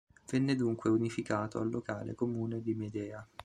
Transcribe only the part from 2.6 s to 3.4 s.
di Medea.